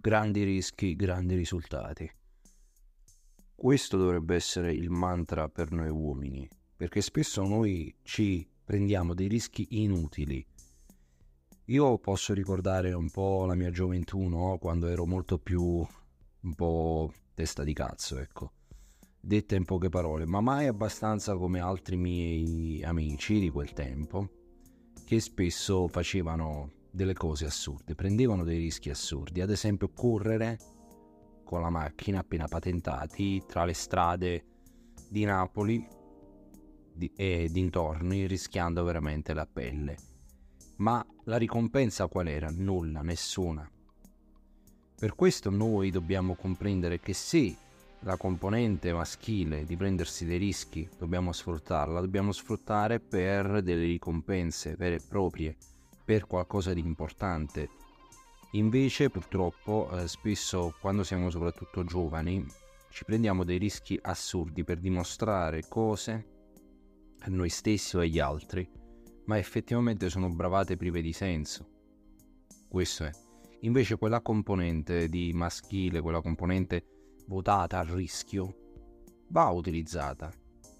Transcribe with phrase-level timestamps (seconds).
[0.00, 2.08] grandi rischi, grandi risultati.
[3.52, 9.66] Questo dovrebbe essere il mantra per noi uomini, perché spesso noi ci prendiamo dei rischi
[9.82, 10.46] inutili.
[11.64, 14.56] Io posso ricordare un po' la mia gioventù, no?
[14.58, 18.52] quando ero molto più un po' testa di cazzo, ecco.
[19.20, 24.30] Detta in poche parole, ma mai abbastanza come altri miei amici di quel tempo,
[25.04, 30.58] che spesso facevano delle cose assurde, prendevano dei rischi assurdi, ad esempio correre
[31.44, 34.44] con la macchina appena patentati tra le strade
[35.08, 35.86] di Napoli
[37.14, 39.96] e dintorni rischiando veramente la pelle.
[40.76, 42.50] Ma la ricompensa qual era?
[42.50, 43.68] Nulla, nessuna.
[44.98, 47.56] Per questo noi dobbiamo comprendere che se
[48.00, 54.96] la componente maschile di prendersi dei rischi dobbiamo sfruttarla, dobbiamo sfruttare per delle ricompense vere
[54.96, 55.56] e proprie,
[56.08, 57.68] per qualcosa di importante.
[58.52, 62.46] Invece purtroppo eh, spesso quando siamo soprattutto giovani
[62.88, 66.28] ci prendiamo dei rischi assurdi per dimostrare cose
[67.18, 68.66] a noi stessi o agli altri,
[69.26, 71.68] ma effettivamente sono bravate prive di senso.
[72.70, 73.10] Questo è.
[73.60, 76.86] Invece quella componente di maschile, quella componente
[77.26, 80.32] votata al rischio, va utilizzata,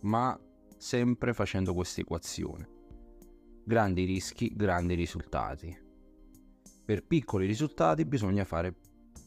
[0.00, 0.36] ma
[0.76, 2.80] sempre facendo questa equazione
[3.64, 5.76] grandi rischi, grandi risultati.
[6.84, 8.74] Per piccoli risultati bisogna fare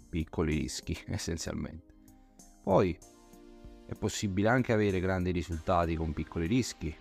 [0.09, 1.93] piccoli rischi, essenzialmente.
[2.61, 2.97] Poi
[3.85, 6.93] è possibile anche avere grandi risultati con piccoli rischi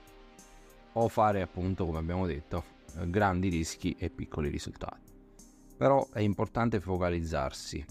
[0.92, 2.64] o fare appunto, come abbiamo detto,
[3.06, 5.12] grandi rischi e piccoli risultati.
[5.76, 7.84] Però è importante focalizzarsi,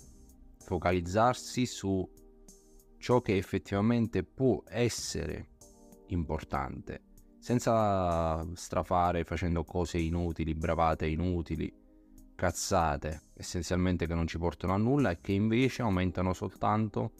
[0.60, 2.10] focalizzarsi su
[2.98, 5.50] ciò che effettivamente può essere
[6.08, 7.12] importante
[7.44, 11.70] senza strafare facendo cose inutili, bravate inutili,
[12.36, 17.12] cazzate, essenzialmente che non ci portano a nulla e che invece aumentano soltanto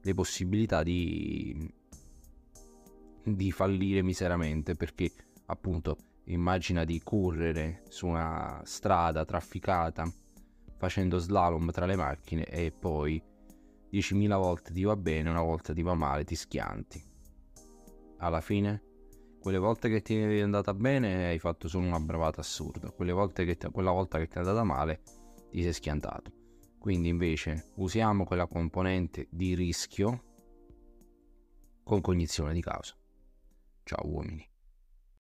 [0.00, 1.70] le possibilità di,
[3.24, 5.12] di fallire miseramente perché
[5.44, 10.10] appunto immagina di correre su una strada trafficata
[10.78, 13.22] facendo slalom tra le macchine e poi
[13.92, 17.04] 10.000 volte ti va bene, una volta ti va male, ti schianti.
[18.18, 18.85] Alla fine
[19.46, 23.44] quelle volte che ti è andata bene hai fatto solo una bravata assurda, quelle volte
[23.44, 25.02] che ti, quella volta che ti è andata male
[25.52, 26.32] ti sei schiantato.
[26.80, 30.24] Quindi invece usiamo quella componente di rischio
[31.84, 32.96] con cognizione di causa.
[33.84, 34.55] Ciao uomini.